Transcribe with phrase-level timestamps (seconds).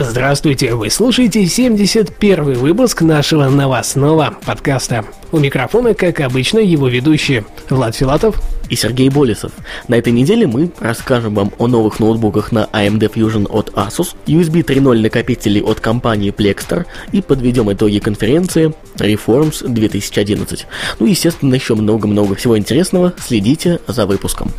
[0.00, 5.04] Здравствуйте, вы слушаете 71 выпуск нашего новостного подкаста.
[5.32, 9.50] У микрофона, как обычно, его ведущие Влад Филатов и Сергей Болесов.
[9.88, 14.62] На этой неделе мы расскажем вам о новых ноутбуках на AMD Fusion от Asus, USB
[14.62, 20.66] 3.0 накопителей от компании Plextor и подведем итоги конференции Reforms 2011.
[21.00, 23.14] Ну и, естественно, еще много-много всего интересного.
[23.18, 24.52] Следите за выпуском.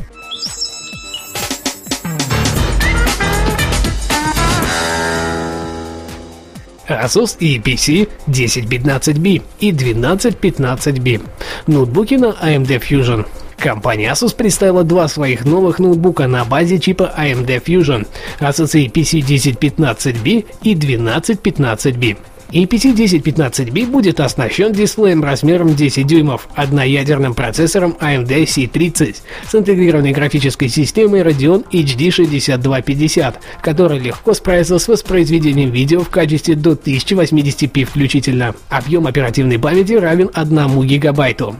[6.89, 11.21] Asus EPC 1015B и 1215B.
[11.67, 13.25] Ноутбуки на AMD Fusion.
[13.57, 18.08] Компания Asus представила два своих новых ноутбука на базе чипа AMD Fusion
[18.39, 22.17] Asus EPC 1015B и 1215B.
[22.52, 30.67] EPC 1015B будет оснащен дисплеем размером 10 дюймов, одноядерным процессором AMD C30 с интегрированной графической
[30.67, 38.56] системой Radeon HD 6250, который легко справится с воспроизведением видео в качестве до 1080p включительно.
[38.69, 41.56] Объем оперативной памяти равен 1 гигабайту,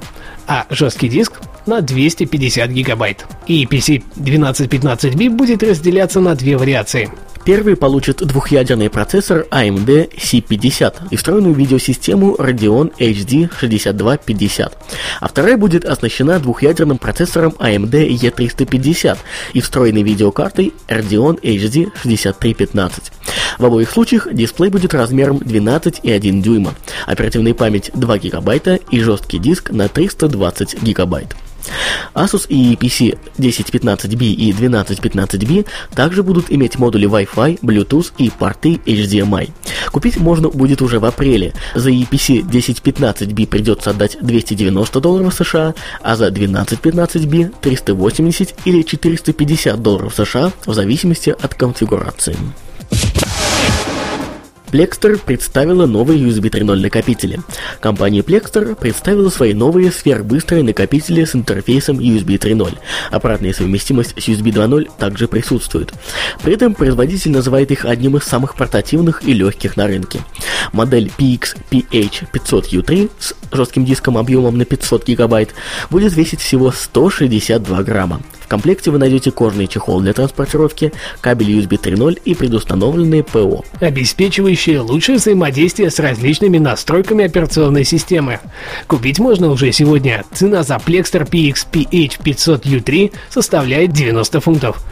[0.48, 3.28] а жесткий диск на 250 гигабайт.
[3.48, 7.12] EPC 1215B будет разделяться на две вариации.
[7.50, 14.78] Первый получит двухъядерный процессор AMD C50 и встроенную видеосистему Radeon HD 6250,
[15.19, 19.17] а вторая будет оснащена двухъядерным процессором AMD E350
[19.53, 23.11] и встроенной видеокартой Radeon HD 6315.
[23.58, 26.75] В обоих случаях дисплей будет размером 12,1 дюйма,
[27.08, 31.36] оперативная память 2 гигабайта и жесткий диск на 320 гигабайт.
[32.14, 35.66] Asus и PC 1015B и 1215B
[35.96, 39.52] также будут иметь модули Wi-Fi, Bluetooth и порты HDMI.
[39.92, 41.53] Купить можно будет уже в апреле.
[41.75, 50.14] За EPC 1015B придется отдать 290 долларов США, а за 1215B 380 или 450 долларов
[50.16, 52.36] США в зависимости от конфигурации.
[54.72, 57.40] Plextor представила новые USB 3.0 накопители.
[57.80, 62.78] Компания Plextor представила свои новые сверхбыстрые накопители с интерфейсом USB 3.0.
[63.09, 65.94] Аппаратная совместимость с USB 2.0 также присутствует.
[66.44, 70.22] При этом производитель называет их одним из самых портативных и легких на рынке.
[70.72, 75.56] Модель PX PH500U3 с жестким диском объемом на 500 гигабайт
[75.90, 82.20] будет весить всего 162 грамма комплекте вы найдете кожный чехол для транспортировки, кабель USB 3.0
[82.26, 83.64] и предустановленные ПО.
[83.80, 88.40] Обеспечивающие лучшее взаимодействие с различными настройками операционной системы.
[88.88, 90.26] Купить можно уже сегодня.
[90.34, 94.84] Цена за Plextor PX PH500U3 составляет 90 фунтов.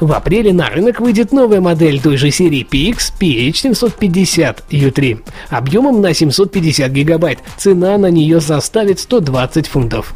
[0.00, 6.90] В апреле на рынок выйдет новая модель той же серии PX PH750U3 объемом на 750
[6.90, 7.38] гигабайт.
[7.58, 10.14] Цена на нее составит 120 фунтов.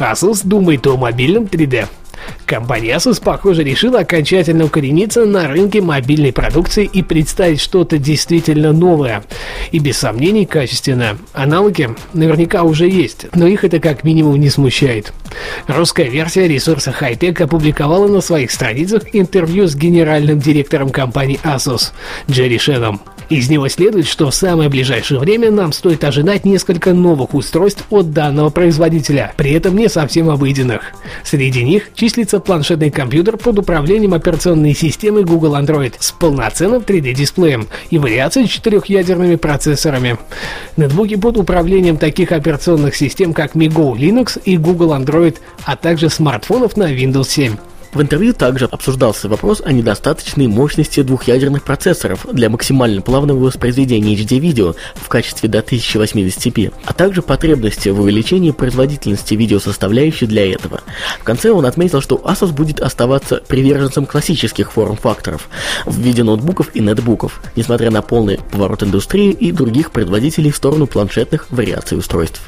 [0.00, 1.86] Asus думает о мобильном 3D.
[2.46, 9.22] Компания Asus, похоже, решила окончательно укорениться на рынке мобильной продукции и представить что-то действительно новое.
[9.70, 11.16] И без сомнений качественное.
[11.32, 15.12] Аналоги наверняка уже есть, но их это как минимум не смущает.
[15.68, 21.92] Русская версия ресурса Hightech опубликовала на своих страницах интервью с генеральным директором компании Asus
[22.28, 23.00] Джерри Шеном.
[23.30, 28.12] Из него следует, что в самое ближайшее время нам стоит ожидать несколько новых устройств от
[28.12, 30.80] данного производителя, при этом не совсем обыденных.
[31.22, 37.98] Среди них числится планшетный компьютер под управлением операционной системы Google Android с полноценным 3D-дисплеем и
[37.98, 40.18] вариацией четырехъядерными процессорами.
[40.76, 46.76] Нетбуки под управлением таких операционных систем, как MiGo Linux и Google Android, а также смартфонов
[46.76, 47.54] на Windows 7.
[47.92, 54.74] В интервью также обсуждался вопрос о недостаточной мощности двухъядерных процессоров для максимально плавного воспроизведения HD-видео
[54.94, 60.82] в качестве до 1080p, а также потребности в увеличении производительности видеосоставляющей для этого.
[61.18, 65.48] В конце он отметил, что Asus будет оставаться приверженцем классических форм-факторов
[65.84, 70.86] в виде ноутбуков и нетбуков, несмотря на полный поворот индустрии и других производителей в сторону
[70.86, 72.40] планшетных вариаций устройств.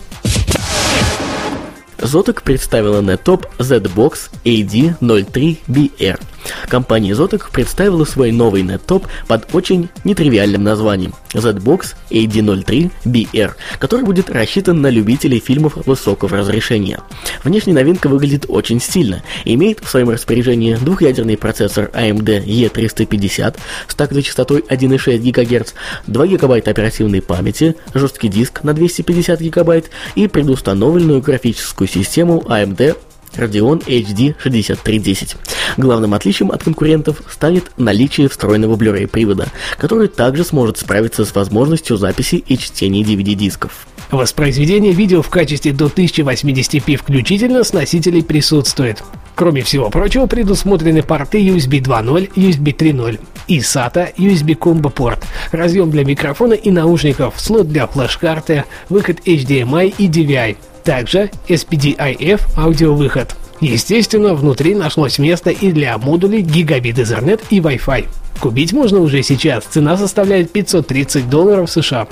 [2.03, 6.21] Zotac представила NetTop ZBox AD03BR–
[6.69, 14.81] Компания Zotac представила свой новый нет-топ под очень нетривиальным названием ZBox AD03BR, который будет рассчитан
[14.81, 17.01] на любителей фильмов высокого разрешения.
[17.45, 23.57] Внешняя новинка выглядит очень стильно имеет в своем распоряжении двухъядерный процессор AMD E350
[23.89, 25.73] с также частотой 1,6 ГГц,
[26.07, 29.85] 2 ГБ оперативной памяти, жесткий диск на 250 ГБ
[30.15, 32.97] и предустановленную графическую систему AMD
[33.37, 35.37] Radeon HD 6310.
[35.77, 39.49] Главным отличием от конкурентов станет наличие встроенного Blu-ray привода,
[39.79, 43.87] который также сможет справиться с возможностью записи и чтения DVD-дисков.
[44.13, 49.03] Воспроизведение видео в качестве до 1080p включительно с носителей присутствует.
[49.35, 53.19] Кроме всего прочего, предусмотрены порты USB 2.0, USB 3.0
[53.49, 59.95] и SATA USB Combo порт, разъем для микрофона и наушников, слот для флеш-карты, выход HDMI
[59.97, 63.35] и DVI, также SPDIF аудиовыход.
[63.61, 68.07] Естественно, внутри нашлось место и для модулей гигабит Ethernet и Wi-Fi.
[68.41, 72.09] Купить можно уже сейчас, цена составляет 530 долларов США.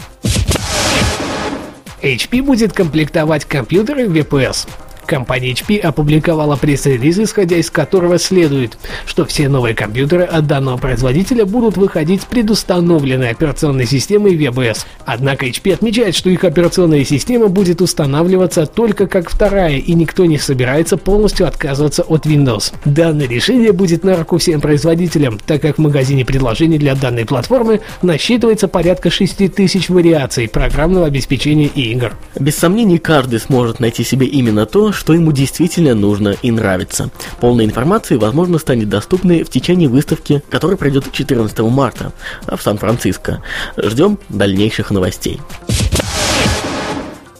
[2.02, 4.68] HP будет комплектовать компьютеры VPS.
[5.10, 11.44] Компания HP опубликовала пресс-релиз, исходя из которого следует, что все новые компьютеры от данного производителя
[11.44, 14.86] будут выходить с предустановленной операционной системой VBS.
[15.04, 20.38] Однако HP отмечает, что их операционная система будет устанавливаться только как вторая, и никто не
[20.38, 22.72] собирается полностью отказываться от Windows.
[22.84, 27.80] Данное решение будет на руку всем производителям, так как в магазине предложений для данной платформы
[28.02, 32.12] насчитывается порядка 6000 вариаций программного обеспечения и игр.
[32.38, 37.08] Без сомнений, каждый сможет найти себе именно то, что ему действительно нужно и нравится.
[37.40, 42.12] Полная информация, возможно, станет доступной в течение выставки, которая пройдет 14 марта
[42.46, 43.42] в Сан-Франциско.
[43.78, 45.40] Ждем дальнейших новостей.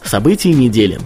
[0.02, 1.00] События недели.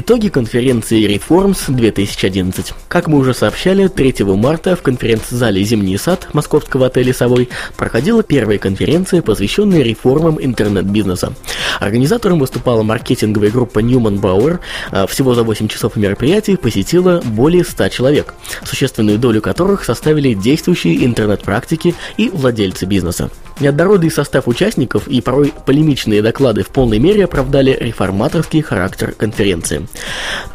[0.00, 2.72] Итоги конференции Reforms 2011.
[2.86, 8.58] Как мы уже сообщали, 3 марта в конференц-зале «Зимний сад» московского отеля «Совой» проходила первая
[8.58, 11.32] конференция, посвященная реформам интернет-бизнеса.
[11.80, 14.60] Организатором выступала маркетинговая группа Newman Bauer.
[14.92, 21.04] А всего за 8 часов мероприятий посетило более 100 человек, существенную долю которых составили действующие
[21.04, 23.30] интернет-практики и владельцы бизнеса.
[23.60, 29.88] Неоднородный состав участников и порой полемичные доклады в полной мере оправдали реформаторский характер конференции.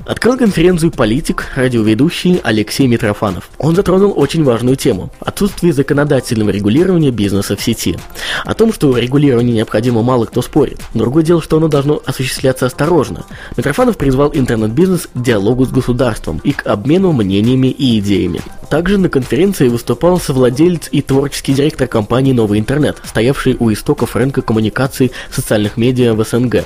[0.05, 3.49] Открыл конференцию политик, радиоведущий Алексей Митрофанов.
[3.57, 7.97] Он затронул очень важную тему– отсутствие законодательного регулирования бизнеса в сети.
[8.45, 10.79] О том, что регулирование необходимо, мало кто спорит.
[10.93, 13.25] Другое дело, что оно должно осуществляться осторожно.
[13.57, 18.41] Митрофанов призвал интернет-бизнес к диалогу с государством и к обмену мнениями и идеями.
[18.69, 24.41] Также на конференции выступал совладелец и творческий директор компании «Новый интернет», стоявший у истоков рынка
[24.41, 26.65] коммуникаций социальных медиа в СНГ,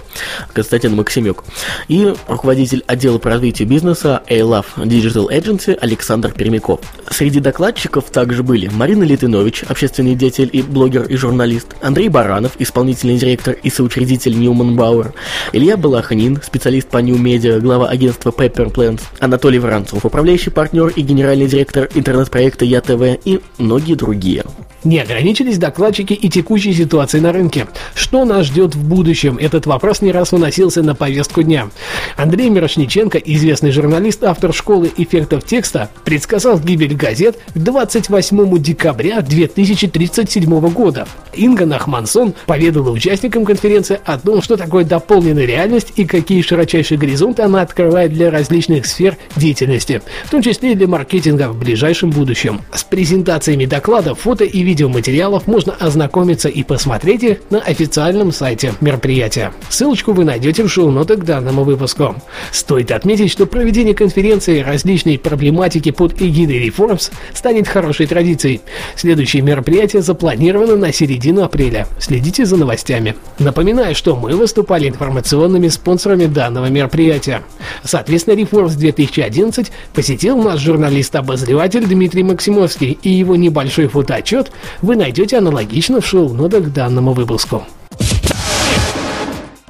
[0.54, 1.44] Константин Максимюк,
[1.88, 6.80] и руководитель отдела по развитию бизнеса A-Love Digital Agency Александр Пермяков.
[7.10, 13.18] Среди докладчиков также были Марина Литинович, общественный деятель и блогер и журналист, Андрей Баранов, исполнительный
[13.18, 15.14] директор и соучредитель Ньюман Бауэр,
[15.54, 21.02] Илья Балаханин, специалист по New Media, глава агентства Pepper Plans, Анатолий Воронцов, управляющий партнер и
[21.02, 24.44] генеральный директор интернет-проекта ЯТВ и многие другие.
[24.84, 27.68] Не ограничились докладчики и текущей ситуацией на рынке.
[27.96, 29.38] Что нас ждет в будущем?
[29.38, 31.70] Этот вопрос не раз выносился на повестку дня.
[32.16, 40.70] Андрей Мирошниченко, известный журналист, автор школы эффектов текста, предсказал гибель газет к 28 декабря 2037
[40.70, 41.08] года.
[41.34, 47.44] Инга Нахмансон поведала участникам конференции о том, что такое дополненная реальность и какие широчайшие горизонты
[47.44, 52.62] она открывает для различных сфер деятельности, в том числе и для маркетинга в ближайшем будущем.
[52.74, 56.07] С презентациями докладов, фото и видеоматериалов можно ознакомиться
[56.50, 59.54] и посмотреть их на официальном сайте мероприятия.
[59.70, 62.16] Ссылочку вы найдете в шоу-нотах к данному выпуску.
[62.52, 68.62] Стоит отметить, что проведение конференции различной проблематики под эгидой Reforms станет хорошей традицией.
[68.96, 71.88] Следующее мероприятие запланировано на середину апреля.
[72.00, 73.16] Следите за новостями.
[73.40, 77.44] Напоминаю, что мы выступали информационными спонсорами данного мероприятия.
[77.84, 85.97] Соответственно, Reforms 2011 посетил наш журналист-обозреватель Дмитрий Максимовский, и его небольшой фотоотчет вы найдете аналогично
[86.02, 87.64] в шоу-нотах к данному выпуску.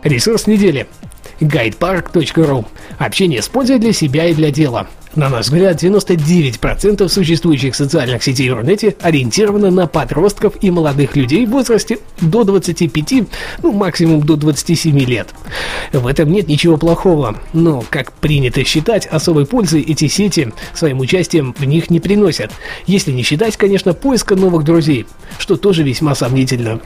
[0.03, 0.88] Ресурс недели.
[1.39, 2.65] guidepark.ru.
[2.98, 4.88] Общение с пользой для себя и для дела.
[5.16, 11.46] На наш взгляд, 99% существующих социальных сетей в Рунете ориентированы на подростков и молодых людей
[11.46, 13.28] в возрасте до 25,
[13.64, 15.30] ну максимум до 27 лет.
[15.94, 21.56] В этом нет ничего плохого, но, как принято считать, особой пользы эти сети своим участием
[21.58, 22.52] в них не приносят,
[22.86, 25.08] если не считать, конечно, поиска новых друзей,
[25.40, 26.82] что тоже весьма сомнительно.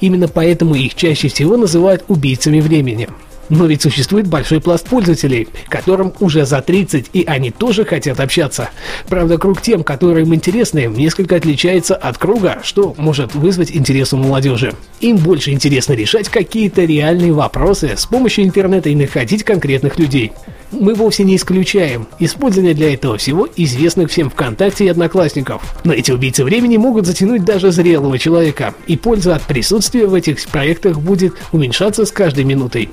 [0.00, 3.08] Именно поэтому их чаще всего называют убийцами времени.
[3.48, 8.70] Но ведь существует большой пласт пользователей, которым уже за 30, и они тоже хотят общаться.
[9.08, 14.16] Правда, круг тем, которые им интересны, несколько отличается от круга, что может вызвать интерес у
[14.16, 14.74] молодежи.
[15.00, 20.32] Им больше интересно решать какие-то реальные вопросы с помощью интернета и находить конкретных людей.
[20.70, 25.62] Мы вовсе не исключаем использование для этого всего известных всем ВКонтакте и Одноклассников.
[25.84, 30.46] Но эти убийцы времени могут затянуть даже зрелого человека, и польза от присутствия в этих
[30.48, 32.90] проектах будет уменьшаться с каждой минутой.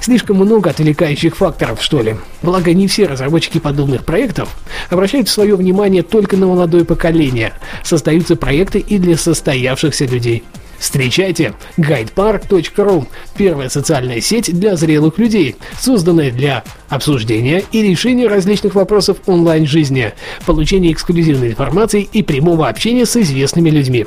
[0.00, 2.16] Слишком много отвлекающих факторов, что ли.
[2.42, 4.54] Благо, не все разработчики подобных проектов
[4.90, 7.54] обращают свое внимание только на молодое поколение.
[7.82, 10.44] Создаются проекты и для состоявшихся людей.
[10.78, 13.06] Встречайте guidepark.ru–
[13.36, 20.12] первая социальная сеть для зрелых людей, созданная для обсуждения и решения различных вопросов онлайн-жизни,
[20.44, 24.06] получения эксклюзивной информации и прямого общения с известными людьми.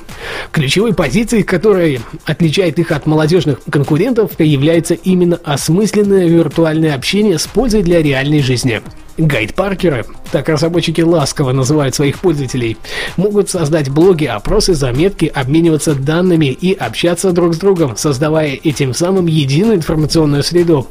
[0.52, 7.84] Ключевой позицией, которая отличает их от молодежных конкурентов, является именно осмысленное виртуальное общение с пользой
[7.84, 8.82] для реальной жизни.
[9.20, 12.78] Гайд-паркеры, так разработчики ласково называют своих пользователей,
[13.18, 19.28] могут создать блоги, опросы, заметки, обмениваться данными и общаться друг с другом, создавая этим самым
[19.28, 20.88] единую информационную среду.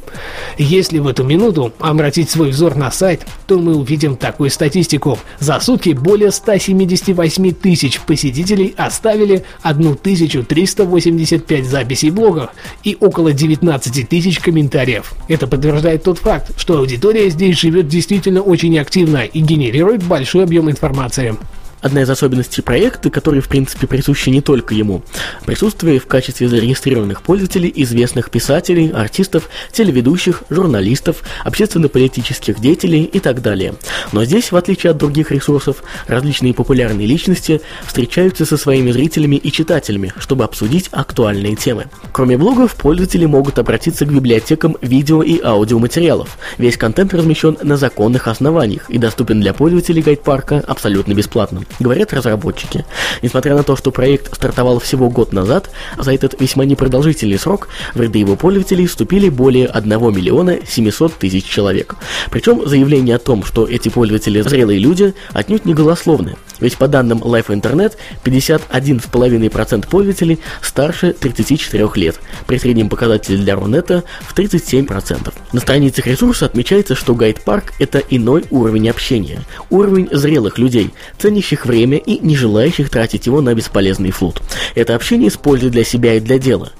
[0.59, 5.17] Если в эту минуту обратить свой взор на сайт, то мы увидим такую статистику.
[5.39, 12.51] За сутки более 178 тысяч посетителей оставили 1385 записей блогов
[12.83, 15.13] и около 19 тысяч комментариев.
[15.27, 20.43] Это подтверждает тот факт, что аудитория здесь живет действительно действительно очень активно и генерирует большой
[20.43, 21.37] объем информации.
[21.81, 25.01] Одна из особенностей проекта, который в принципе присуща не только ему,
[25.45, 33.75] присутствие в качестве зарегистрированных пользователей известных писателей, артистов, телеведущих, журналистов, общественно-политических деятелей и так далее.
[34.11, 39.49] Но здесь, в отличие от других ресурсов, различные популярные личности встречаются со своими зрителями и
[39.49, 41.85] читателями, чтобы обсудить актуальные темы.
[42.11, 46.37] Кроме блогов, пользователи могут обратиться к библиотекам видео и аудиоматериалов.
[46.57, 52.85] Весь контент размещен на законных основаниях и доступен для пользователей гайд-парка абсолютно бесплатно говорят разработчики.
[53.21, 58.01] Несмотря на то, что проект стартовал всего год назад, за этот весьма непродолжительный срок в
[58.01, 61.95] ряды его пользователей вступили более 1 миллиона 700 тысяч человек.
[62.31, 66.35] Причем заявление о том, что эти пользователи зрелые люди, отнюдь не голословны.
[66.59, 74.03] Ведь по данным Life Internet, 51,5% пользователей старше 34 лет, при среднем показателе для Рунета
[74.21, 75.33] в 37%.
[75.53, 81.97] На страницах ресурса отмечается, что гайд-парк– это иной уровень общения, уровень зрелых людей, ценящих время
[81.97, 84.41] и не желающих тратить его на бесполезный флут.
[84.75, 86.71] Это общение используют для себя и для дела.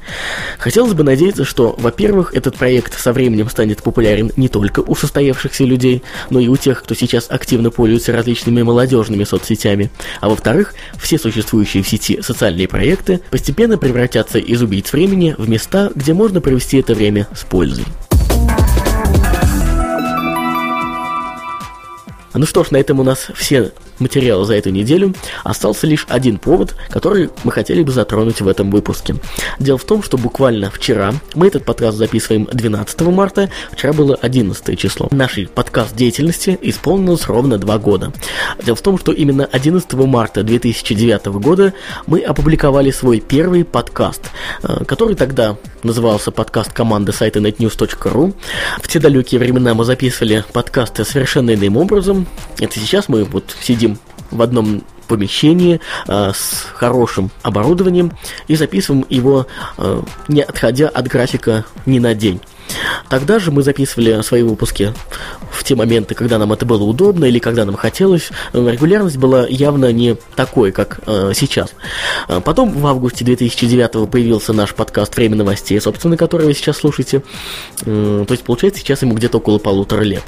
[0.58, 5.64] Хотелось бы надеяться, что, во-первых, этот проект со временем станет популярен не только у состоявшихся
[5.64, 9.90] людей, но и у тех, кто сейчас активно пользуется различными молодежными соцсетями, сетями,
[10.22, 15.92] а во-вторых, все существующие в сети социальные проекты постепенно превратятся из убийц времени в места,
[15.94, 17.86] где можно провести это время с пользой.
[22.34, 25.14] Ну что ж, на этом у нас все материала за эту неделю,
[25.44, 29.16] остался лишь один повод, который мы хотели бы затронуть в этом выпуске.
[29.60, 34.78] Дело в том, что буквально вчера, мы этот подкаст записываем 12 марта, вчера было 11
[34.78, 35.08] число.
[35.12, 38.14] Нашей подкаст деятельности исполнилось ровно два года.
[38.64, 41.74] Дело в том, что именно 11 марта 2009 года
[42.08, 44.22] мы опубликовали свой первый подкаст,
[44.64, 48.34] э, который тогда назывался подкаст команды сайта netnews.ru.
[48.82, 52.28] В те далекие времена мы записывали подкасты совершенно иным образом.
[52.60, 53.89] Это сейчас мы вот сидим
[54.32, 58.14] в одном помещении э, с хорошим оборудованием
[58.48, 62.40] и записываем его, э, не отходя от графика ни на день.
[63.10, 64.94] Тогда же мы записывали свои выпуски
[65.52, 68.30] в те моменты, когда нам это было удобно или когда нам хотелось.
[68.54, 71.72] Регулярность была явно не такой, как э, сейчас.
[72.46, 77.24] Потом в августе 2009 появился наш подкаст «Время новостей», собственно, который вы сейчас слушаете.
[77.86, 80.24] Э, то есть, получается, сейчас ему где-то около полутора лет.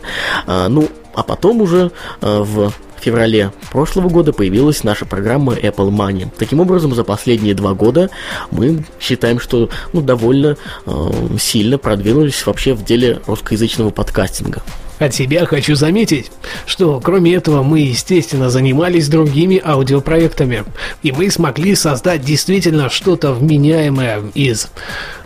[0.48, 1.92] Э, ну, а потом уже
[2.22, 6.30] э, в в феврале прошлого года появилась наша программа Apple Money.
[6.38, 8.12] Таким образом, за последние два года
[8.52, 10.56] мы считаем, что ну, довольно
[10.86, 14.62] э, сильно продвинулись вообще в деле русскоязычного подкастинга.
[15.02, 16.32] От себя хочу заметить,
[16.68, 20.64] что кроме этого мы, естественно, занимались другими аудиопроектами,
[21.02, 24.68] и мы смогли создать действительно что-то вменяемое из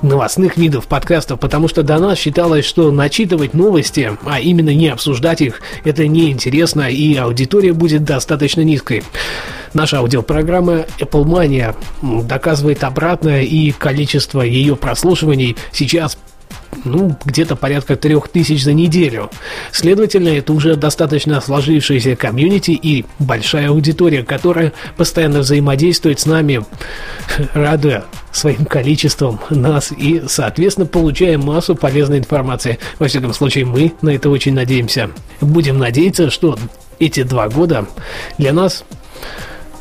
[0.01, 5.41] новостных видов подкастов, потому что до нас считалось, что начитывать новости, а именно не обсуждать
[5.41, 9.03] их, это неинтересно, и аудитория будет достаточно низкой.
[9.73, 11.75] Наша аудиопрограмма Apple Mania
[12.23, 16.17] доказывает обратное, и количество ее прослушиваний сейчас
[16.83, 19.29] ну, где-то порядка трех тысяч за неделю.
[19.71, 26.65] Следовательно, это уже достаточно сложившаяся комьюнити и большая аудитория, которая постоянно взаимодействует с нами,
[27.53, 32.79] радуя своим количеством нас и, соответственно, получаем массу полезной информации.
[32.99, 35.09] Во всяком случае, мы на это очень надеемся.
[35.41, 36.57] Будем надеяться, что
[36.99, 37.85] эти два года
[38.37, 38.83] для нас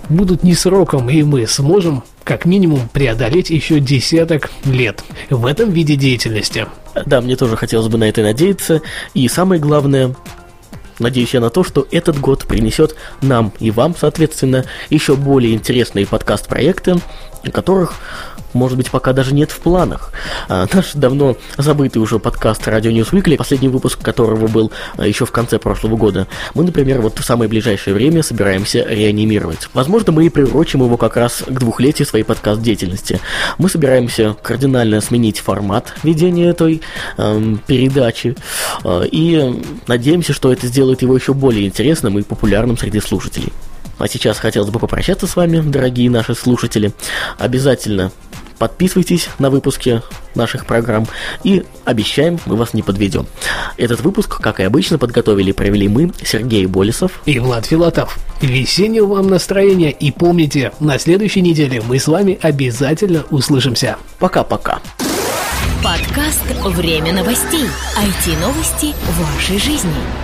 [0.08, 5.96] будут не сроком, и мы сможем как минимум преодолеть еще десяток лет в этом виде
[5.96, 6.66] деятельности.
[7.06, 8.80] Да, мне тоже хотелось бы на это надеяться.
[9.14, 10.14] И самое главное,
[11.00, 16.06] Надеюсь я на то, что этот год принесет нам и вам, соответственно, еще более интересные
[16.06, 16.96] подкаст-проекты,
[17.52, 17.94] которых
[18.54, 20.12] может быть, пока даже нет в планах.
[20.48, 25.26] А, наш давно забытый уже подкаст Radio News Weekly, последний выпуск которого был а, еще
[25.26, 29.68] в конце прошлого года, мы, например, вот в самое ближайшее время собираемся реанимировать.
[29.74, 33.20] Возможно, мы и приурочим его как раз к двухлетию своей подкаст-деятельности.
[33.58, 36.80] Мы собираемся кардинально сменить формат ведения этой
[37.18, 38.36] эм, передачи
[38.84, 43.52] э, и надеемся, что это сделает его еще более интересным и популярным среди слушателей.
[43.98, 46.92] А сейчас хотелось бы попрощаться с вами, дорогие наши слушатели.
[47.38, 48.10] Обязательно
[48.64, 50.00] Подписывайтесь на выпуски
[50.34, 51.06] наших программ
[51.42, 53.26] и обещаем, мы вас не подведем.
[53.76, 58.16] Этот выпуск, как и обычно, подготовили и провели мы, Сергей Болесов и Влад Филатов.
[58.40, 63.98] Весеннего вам настроения и помните, на следующей неделе мы с вами обязательно услышимся.
[64.18, 64.80] Пока-пока.
[65.84, 67.68] Подкаст «Время новостей».
[67.98, 70.23] IT-новости вашей жизни.